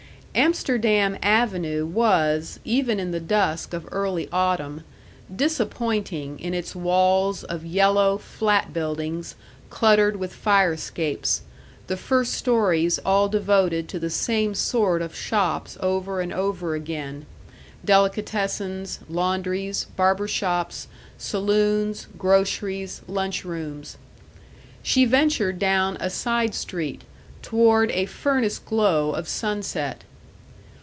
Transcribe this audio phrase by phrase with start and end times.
[0.33, 4.83] Amsterdam Avenue was, even in the dusk of early autumn,
[5.33, 9.35] disappointing in its walls of yellow flat buildings
[9.69, 11.41] cluttered with fire escapes,
[11.87, 17.25] the first stories all devoted to the same sort of shops over and over again
[17.83, 20.87] delicatessens, laundries, barber shops,
[21.17, 23.97] saloons, groceries, lunch rooms.
[24.81, 27.01] She ventured down a side street,
[27.41, 30.05] toward a furnace glow of sunset.